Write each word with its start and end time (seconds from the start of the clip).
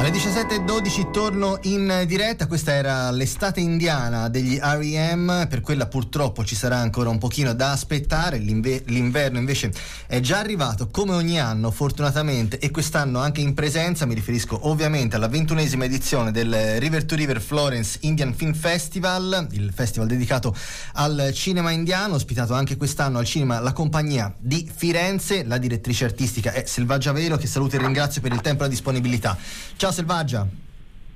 Alle 0.00 0.12
17.12 0.12 1.10
torno 1.10 1.58
in 1.64 2.04
diretta, 2.06 2.46
questa 2.46 2.72
era 2.72 3.10
l'estate 3.10 3.60
indiana 3.60 4.30
degli 4.30 4.56
R.E.M., 4.56 5.46
per 5.46 5.60
quella 5.60 5.88
purtroppo 5.88 6.42
ci 6.42 6.54
sarà 6.54 6.78
ancora 6.78 7.10
un 7.10 7.18
pochino 7.18 7.52
da 7.52 7.72
aspettare, 7.72 8.38
L'inver- 8.38 8.88
l'inverno 8.88 9.38
invece 9.38 9.70
è 10.06 10.20
già 10.20 10.38
arrivato 10.38 10.88
come 10.88 11.12
ogni 11.12 11.38
anno 11.38 11.70
fortunatamente 11.70 12.58
e 12.58 12.70
quest'anno 12.70 13.18
anche 13.18 13.42
in 13.42 13.52
presenza, 13.52 14.06
mi 14.06 14.14
riferisco 14.14 14.68
ovviamente 14.68 15.16
alla 15.16 15.28
ventunesima 15.28 15.84
edizione 15.84 16.30
del 16.30 16.80
River 16.80 17.04
to 17.04 17.14
River 17.14 17.38
Florence 17.38 17.98
Indian 18.00 18.32
Film 18.32 18.54
Festival, 18.54 19.48
il 19.50 19.70
festival 19.70 20.08
dedicato 20.08 20.56
al 20.94 21.30
cinema 21.34 21.72
indiano, 21.72 22.14
ospitato 22.14 22.54
anche 22.54 22.78
quest'anno 22.78 23.18
al 23.18 23.26
cinema 23.26 23.60
la 23.60 23.74
compagnia 23.74 24.34
di 24.38 24.66
Firenze, 24.74 25.44
la 25.44 25.58
direttrice 25.58 26.06
artistica 26.06 26.52
è 26.52 26.64
Selvaggia 26.64 27.12
Vero 27.12 27.36
che 27.36 27.46
saluto 27.46 27.76
e 27.76 27.80
ringrazio 27.80 28.22
per 28.22 28.32
il 28.32 28.40
tempo 28.40 28.62
e 28.62 28.64
la 28.64 28.70
disponibilità. 28.70 29.36
Ciao 29.76 29.88
Selvaggia. 29.92 30.46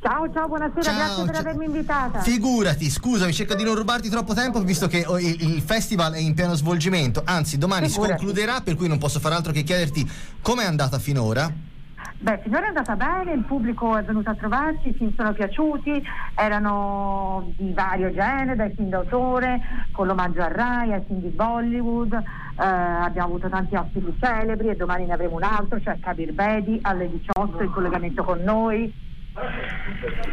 Ciao, 0.00 0.30
ciao, 0.30 0.48
buonasera, 0.48 0.82
ciao, 0.82 0.94
grazie 0.94 1.24
per 1.24 1.36
avermi 1.36 1.64
invitata. 1.64 2.20
Figurati, 2.20 2.90
scusami, 2.90 3.32
cerco 3.32 3.54
di 3.54 3.64
non 3.64 3.74
rubarti 3.74 4.10
troppo 4.10 4.34
tempo 4.34 4.60
visto 4.62 4.86
che 4.86 5.06
il, 5.18 5.54
il 5.54 5.62
festival 5.62 6.12
è 6.12 6.18
in 6.18 6.34
pieno 6.34 6.54
svolgimento, 6.54 7.22
anzi 7.24 7.56
domani 7.56 7.88
Figurati. 7.88 8.12
si 8.12 8.18
concluderà 8.18 8.60
per 8.60 8.76
cui 8.76 8.86
non 8.86 8.98
posso 8.98 9.18
fare 9.18 9.34
altro 9.34 9.52
che 9.52 9.62
chiederti 9.62 10.06
come 10.42 10.64
è 10.64 10.66
andata 10.66 10.98
finora. 10.98 11.50
Beh, 12.24 12.40
finora 12.42 12.64
è 12.64 12.68
andata 12.68 12.96
bene, 12.96 13.34
il 13.34 13.44
pubblico 13.44 13.98
è 13.98 14.02
venuto 14.02 14.30
a 14.30 14.34
trovarci, 14.34 14.88
i 14.88 14.94
film 14.94 15.12
sono 15.14 15.34
piaciuti, 15.34 16.02
erano 16.34 17.52
di 17.58 17.70
vario 17.74 18.10
genere, 18.14 18.56
dai 18.56 18.72
film 18.74 18.88
d'autore, 18.88 19.60
con 19.92 20.06
l'omaggio 20.06 20.40
a 20.40 20.48
Rai, 20.48 20.94
ai 20.94 21.02
film 21.06 21.20
di 21.20 21.28
Bollywood, 21.28 22.14
eh, 22.14 22.22
abbiamo 22.64 23.28
avuto 23.28 23.50
tanti 23.50 23.74
ospiti 23.74 24.16
celebri 24.18 24.68
e 24.68 24.74
domani 24.74 25.04
ne 25.04 25.12
avremo 25.12 25.36
un 25.36 25.42
altro, 25.42 25.78
cioè 25.82 25.98
Kabir 26.00 26.32
Bedi 26.32 26.78
alle 26.80 27.10
18 27.10 27.62
in 27.62 27.70
collegamento 27.70 28.24
con 28.24 28.40
noi. 28.40 28.90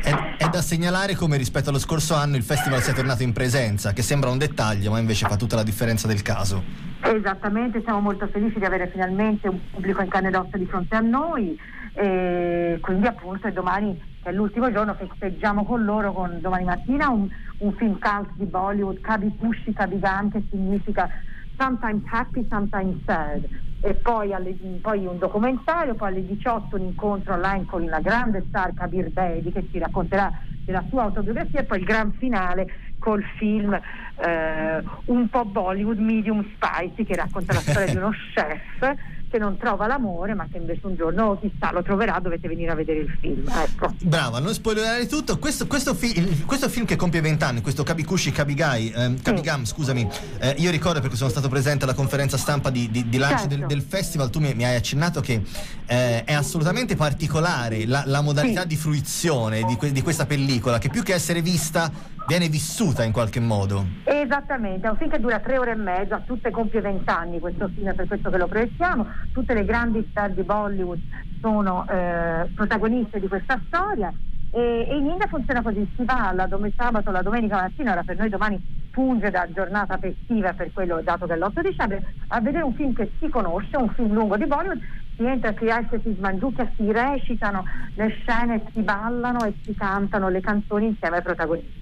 È, 0.01 0.35
è, 0.37 0.47
da 0.47 0.61
segnalare 0.61 1.15
come 1.15 1.35
rispetto 1.35 1.71
allo 1.71 1.79
scorso 1.79 2.15
anno 2.15 2.37
il 2.37 2.43
festival 2.43 2.81
sia 2.81 2.93
tornato 2.93 3.23
in 3.23 3.33
presenza, 3.33 3.91
che 3.91 4.01
sembra 4.01 4.29
un 4.29 4.37
dettaglio, 4.37 4.91
ma 4.91 4.99
invece 4.99 5.27
fa 5.27 5.35
tutta 5.35 5.57
la 5.57 5.63
differenza 5.63 6.07
del 6.07 6.21
caso. 6.21 6.63
Esattamente, 7.01 7.81
siamo 7.83 7.99
molto 7.99 8.27
felici 8.27 8.59
di 8.59 8.65
avere 8.65 8.87
finalmente 8.87 9.49
un 9.49 9.59
pubblico 9.71 10.01
in 10.01 10.07
carne 10.07 10.29
ed 10.29 10.35
ossa 10.35 10.55
di 10.55 10.65
fronte 10.65 10.95
a 10.95 11.01
noi 11.01 11.59
e 11.93 12.77
quindi 12.81 13.07
appunto 13.07 13.47
e 13.47 13.51
domani 13.51 14.01
che 14.23 14.29
è 14.29 14.33
l'ultimo 14.33 14.71
giorno 14.71 14.93
festeggiamo 14.93 15.65
con 15.65 15.83
loro 15.83 16.13
con 16.13 16.39
domani 16.39 16.63
mattina 16.63 17.09
un, 17.09 17.27
un 17.57 17.73
film 17.73 17.97
cult 17.99 18.29
di 18.35 18.45
Bollywood, 18.45 19.01
Kabi 19.01 19.29
Pushi 19.31 19.73
Kabigan 19.73 20.31
che 20.31 20.43
significa 20.49 21.09
sometimes 21.57 22.03
happy, 22.09 22.45
sometimes 22.49 23.03
sad. 23.05 23.47
E 23.83 23.93
poi, 23.95 24.33
alle, 24.33 24.55
poi, 24.81 25.05
un 25.05 25.17
documentario, 25.17 25.95
poi 25.95 26.09
alle 26.09 26.25
18 26.25 26.75
un 26.75 26.83
incontro 26.83 27.33
online 27.33 27.65
con 27.65 27.85
la 27.85 27.99
grande 27.99 28.43
star 28.47 28.73
Kabir 28.73 29.09
Bedi 29.11 29.51
che 29.51 29.67
ci 29.71 29.79
racconterà 29.79 30.31
della 30.65 30.83
sua 30.89 31.03
autobiografia 31.03 31.61
e 31.61 31.63
poi 31.63 31.79
il 31.79 31.85
gran 31.85 32.11
finale 32.13 32.67
col 32.99 33.23
film 33.37 33.73
eh, 33.73 34.83
un 35.05 35.29
po' 35.29 35.45
Bollywood, 35.45 35.97
medium 35.97 36.45
spicy 36.53 37.03
che 37.03 37.15
racconta 37.15 37.53
la 37.53 37.59
storia 37.59 37.91
di 37.91 37.97
uno 37.97 38.11
chef 38.33 38.95
che 39.31 39.37
non 39.37 39.57
trova 39.57 39.87
l'amore 39.87 40.33
ma 40.33 40.45
che 40.51 40.57
invece 40.57 40.81
un 40.83 40.95
giorno 40.95 41.39
chissà 41.39 41.71
lo 41.71 41.81
troverà 41.81 42.19
dovete 42.19 42.49
venire 42.49 42.71
a 42.71 42.75
vedere 42.75 42.99
il 42.99 43.17
film 43.19 43.47
ecco. 43.47 43.93
brava 44.01 44.39
non 44.39 44.53
spoilerare 44.53 45.07
tutto 45.07 45.39
questo, 45.39 45.65
questo, 45.67 45.95
fi- 45.95 46.43
questo 46.45 46.67
film 46.67 46.85
che 46.85 46.97
compie 46.97 47.21
20 47.21 47.43
anni 47.45 47.61
questo 47.61 47.83
Kabikushi 47.83 48.31
Kabigai 48.31 48.91
eh, 48.91 49.13
Kabigam 49.21 49.63
sì. 49.63 49.73
scusami 49.73 50.07
eh, 50.39 50.55
io 50.57 50.69
ricordo 50.69 50.99
perché 50.99 51.15
sono 51.15 51.29
stato 51.29 51.47
presente 51.47 51.85
alla 51.85 51.93
conferenza 51.93 52.35
stampa 52.35 52.69
di, 52.69 52.91
di, 52.91 53.07
di 53.07 53.17
lancio 53.17 53.47
certo. 53.47 53.55
del, 53.55 53.65
del, 53.67 53.81
festival 53.81 54.29
tu 54.29 54.39
mi, 54.39 54.53
mi, 54.53 54.65
hai 54.65 54.75
accennato 54.75 55.21
che 55.21 55.41
eh, 55.85 56.23
è 56.25 56.33
assolutamente 56.33 56.97
particolare 56.97 57.85
la, 57.85 58.03
la 58.05 58.19
modalità 58.19 58.61
sì. 58.61 58.67
di 58.67 58.75
fruizione 58.75 59.63
di, 59.63 59.77
que- 59.77 59.93
di 59.93 60.01
questa 60.01 60.25
pellicola 60.25 60.77
che 60.77 60.89
più 60.89 61.03
che 61.03 61.13
essere 61.13 61.41
vista 61.41 62.19
viene 62.27 62.47
vissuta 62.47 63.03
in 63.03 63.11
qualche 63.11 63.39
modo. 63.39 63.85
Esattamente, 64.03 64.87
è 64.87 64.89
un 64.89 64.97
film 64.97 65.09
che 65.09 65.19
dura 65.19 65.39
tre 65.39 65.57
ore 65.57 65.71
e 65.71 65.75
mezza, 65.75 66.19
tutte 66.19 66.51
compie 66.51 66.81
vent'anni 66.81 67.39
questo 67.39 67.69
film, 67.73 67.93
per 67.93 68.07
questo 68.07 68.29
che 68.29 68.37
lo 68.37 68.47
proiettiamo, 68.47 69.05
tutte 69.31 69.53
le 69.53 69.65
grandi 69.65 70.05
star 70.09 70.31
di 70.31 70.43
Bollywood 70.43 70.99
sono 71.41 71.87
eh, 71.89 72.47
protagoniste 72.53 73.19
di 73.19 73.27
questa 73.27 73.59
storia 73.67 74.13
e, 74.51 74.85
e 74.89 74.97
in 74.97 75.07
India 75.07 75.27
funziona 75.27 75.61
così, 75.61 75.89
si 75.95 76.03
va 76.03 76.31
la 76.33 76.45
dom- 76.45 76.71
sabato, 76.75 77.09
la 77.11 77.21
domenica 77.21 77.61
mattina, 77.61 77.93
ora 77.93 78.03
per 78.03 78.17
noi 78.17 78.29
domani 78.29 78.79
funge 78.91 79.29
da 79.29 79.47
giornata 79.49 79.97
festiva 79.97 80.51
per 80.53 80.71
quello 80.73 81.01
dato 81.01 81.25
che 81.25 81.33
è 81.33 81.37
l'8 81.37 81.61
dicembre, 81.61 82.13
a 82.27 82.41
vedere 82.41 82.63
un 82.63 82.73
film 82.73 82.93
che 82.93 83.11
si 83.19 83.29
conosce, 83.29 83.77
un 83.77 83.89
film 83.89 84.11
lungo 84.11 84.35
di 84.35 84.45
Bollywood, 84.45 84.81
si 85.15 85.23
entra, 85.23 85.53
si 85.57 85.65
esce, 85.65 86.01
si 86.03 86.13
smangiucchia, 86.17 86.69
si 86.75 86.91
recitano 86.91 87.63
le 87.95 88.09
scene, 88.09 88.61
si 88.73 88.81
ballano 88.81 89.45
e 89.45 89.53
si 89.63 89.73
cantano 89.73 90.27
le 90.27 90.41
canzoni 90.41 90.87
insieme 90.87 91.17
ai 91.17 91.23
protagonisti. 91.23 91.80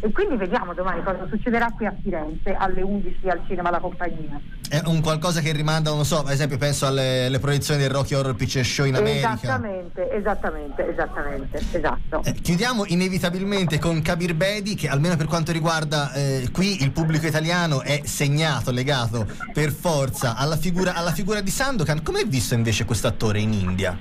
E 0.00 0.12
quindi 0.12 0.36
vediamo 0.36 0.72
domani 0.74 1.02
cosa 1.02 1.26
succederà 1.28 1.70
qui 1.74 1.86
a 1.86 1.94
Firenze 2.02 2.54
alle 2.54 2.82
11 2.82 3.28
al 3.28 3.42
cinema 3.46 3.70
La 3.70 3.80
Compagnia. 3.80 4.40
È 4.68 4.80
un 4.84 5.00
qualcosa 5.00 5.40
che 5.40 5.52
rimanda, 5.52 5.90
non 5.90 6.04
so, 6.04 6.20
ad 6.20 6.30
esempio 6.30 6.56
penso 6.56 6.86
alle, 6.86 7.26
alle 7.26 7.38
proiezioni 7.38 7.80
del 7.80 7.90
Rocky 7.90 8.14
Horror 8.14 8.34
Picture 8.34 8.62
Show 8.62 8.86
in 8.86 8.94
America. 8.94 9.32
Esattamente, 9.34 10.10
esattamente, 10.12 10.88
esattamente, 10.88 11.60
esatto. 11.72 12.22
Eh, 12.24 12.34
chiudiamo 12.34 12.84
inevitabilmente 12.86 13.78
con 13.78 14.00
Kabir 14.00 14.34
Bedi 14.34 14.74
che 14.74 14.88
almeno 14.88 15.16
per 15.16 15.26
quanto 15.26 15.52
riguarda 15.52 16.12
eh, 16.12 16.48
qui 16.52 16.82
il 16.82 16.92
pubblico 16.92 17.26
italiano 17.26 17.82
è 17.82 18.02
segnato, 18.04 18.70
legato 18.70 19.26
per 19.52 19.72
forza 19.72 20.36
alla 20.36 20.56
figura, 20.56 20.94
alla 20.94 21.12
figura 21.12 21.40
di 21.40 21.50
Sandokan. 21.50 22.02
Come 22.02 22.20
è 22.20 22.26
visto 22.26 22.54
invece 22.54 22.84
questo 22.84 23.08
attore 23.08 23.40
in 23.40 23.52
India? 23.52 23.98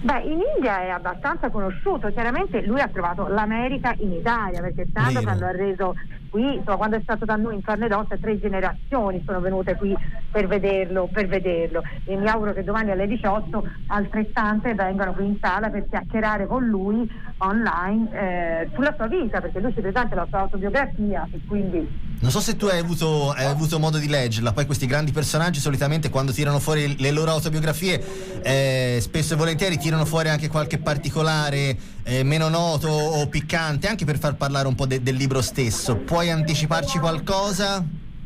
Beh, 0.00 0.22
in 0.22 0.40
India 0.56 0.80
è 0.82 0.88
abbastanza 0.88 1.50
conosciuto, 1.50 2.12
chiaramente 2.12 2.62
lui 2.62 2.80
ha 2.80 2.88
trovato 2.88 3.28
l'America 3.28 3.94
in 3.98 4.12
Italia 4.12 4.60
perché 4.60 4.88
Sandokan 4.92 5.38
lo 5.38 5.46
ha 5.46 5.52
reso 5.52 5.94
qui, 6.28 6.56
insomma, 6.56 6.76
quando 6.76 6.96
è 6.96 7.00
stato 7.02 7.24
da 7.24 7.36
noi 7.36 7.54
in 7.54 7.62
carne 7.62 7.86
ed 7.86 7.92
ossa, 7.92 8.16
tre 8.16 8.40
generazioni 8.40 9.22
sono 9.24 9.40
venute 9.40 9.76
qui 9.76 9.96
per 10.30 10.48
vederlo, 10.48 11.08
per 11.08 11.28
vederlo. 11.28 11.82
E 12.04 12.16
mi 12.16 12.28
auguro 12.28 12.52
che 12.52 12.64
domani 12.64 12.90
alle 12.90 13.06
18 13.06 13.62
altrettante 13.86 14.74
vengano 14.74 15.12
qui 15.14 15.26
in 15.26 15.36
sala 15.40 15.70
per 15.70 15.88
chiacchierare 15.88 16.46
con 16.46 16.66
lui 16.66 17.08
online 17.38 18.08
eh, 18.12 18.70
sulla 18.74 18.94
sua 18.96 19.06
vita, 19.06 19.40
perché 19.40 19.60
lui 19.60 19.72
ci 19.74 19.80
presenta 19.80 20.16
la 20.16 20.26
sua 20.28 20.40
autobiografia 20.40 21.28
e 21.30 21.38
quindi... 21.46 22.06
Non 22.20 22.32
so 22.32 22.40
se 22.40 22.56
tu 22.56 22.66
hai 22.66 22.80
avuto, 22.80 23.30
hai 23.30 23.46
avuto 23.46 23.78
modo 23.78 23.96
di 23.96 24.08
leggerla, 24.08 24.52
poi 24.52 24.66
questi 24.66 24.86
grandi 24.86 25.12
personaggi 25.12 25.60
solitamente 25.60 26.10
quando 26.10 26.32
tirano 26.32 26.58
fuori 26.58 26.96
le 26.98 27.12
loro 27.12 27.30
autobiografie 27.30 28.42
eh, 28.42 28.98
spesso 29.00 29.34
e 29.34 29.36
volentieri 29.36 29.78
tirano 29.78 30.04
fuori 30.04 30.28
anche 30.28 30.48
qualche 30.48 30.78
particolare 30.78 31.78
eh, 32.02 32.24
meno 32.24 32.48
noto 32.48 32.88
o 32.88 33.28
piccante, 33.28 33.86
anche 33.86 34.04
per 34.04 34.18
far 34.18 34.34
parlare 34.34 34.66
un 34.66 34.74
po' 34.74 34.86
de- 34.86 35.00
del 35.00 35.14
libro 35.14 35.40
stesso. 35.40 35.94
Puoi 35.94 36.28
anticiparci 36.28 36.98
qualcosa? 36.98 37.76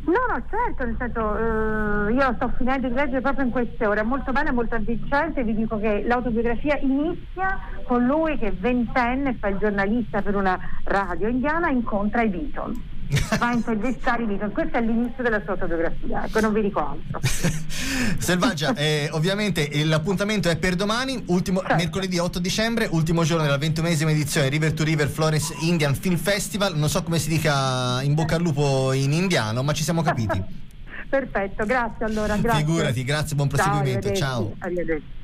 No, 0.05 0.13
no, 0.13 0.43
certo, 0.49 0.85
nel 0.85 0.97
senso, 0.99 1.37
eh, 1.37 2.13
io 2.15 2.35
sto 2.37 2.51
finendo 2.57 2.89
di 2.89 2.95
leggere 2.95 3.21
proprio 3.21 3.45
in 3.45 3.51
queste 3.51 3.87
ore, 3.87 4.01
è 4.01 4.05
molto 4.05 4.33
bene, 4.33 4.53
molto 4.53 4.75
avvincente, 4.75 5.45
vi 5.45 5.55
dico 5.55 5.79
che 5.79 6.03
l'autobiografia 6.07 6.79
inizia 6.81 7.59
con 7.85 8.07
lui 8.07 8.39
che 8.39 8.53
ventenne 8.59 9.37
fa 9.39 9.49
il 9.49 9.59
giornalista 9.59 10.23
per 10.23 10.35
una 10.35 10.59
radio 10.85 11.29
indiana, 11.29 11.69
incontra 11.69 12.23
i 12.23 12.29
Beatles 12.31 12.92
va 13.39 13.49
a 13.49 13.53
intervistare 13.53 14.25
Beatles. 14.25 14.53
Questo 14.53 14.77
è 14.77 14.81
l'inizio 14.81 15.23
della 15.23 15.41
sua 15.43 15.53
autobiografia, 15.53 16.25
ecco, 16.25 16.41
non 16.41 16.53
vi 16.53 16.63
dico 16.63 16.79
altro. 16.79 17.21
Selvaggia, 18.19 18.75
eh, 18.75 19.09
ovviamente 19.13 19.69
l'appuntamento 19.85 20.49
è 20.49 20.57
per 20.57 20.75
domani, 20.75 21.23
ultimo, 21.27 21.61
certo. 21.61 21.77
mercoledì 21.77 22.19
8 22.19 22.39
dicembre, 22.39 22.89
ultimo 22.91 23.25
giorno 23.25 23.45
della 23.45 23.59
ventunesima 23.59 24.11
edizione 24.11 24.49
River 24.49 24.73
to 24.73 24.85
River 24.85 25.09
Florence 25.09 25.55
Indian 25.63 25.95
Film 25.95 26.17
Festival. 26.17 26.77
Non 26.77 26.89
so 26.89 27.03
come 27.03 27.19
si 27.19 27.29
dica 27.29 28.03
in 28.03 28.15
bocca 28.15 28.37
al 28.37 28.43
lupo 28.43 28.93
in 28.93 29.13
indiano, 29.13 29.63
ma 29.63 29.73
ci 29.73 29.83
siamo 29.83 30.03
capiti. 30.03 30.43
Perfetto, 31.09 31.67
grazie 31.67 32.07
allora. 32.07 32.37
Grazie. 32.37 32.65
Figurati, 32.65 33.05
grazie, 33.05 33.37
buon 33.37 33.49
proseguimento. 33.49 34.13
Ciao. 34.13 34.55
Arrivederci. 34.59 34.65
Arrivederci. 34.65 35.21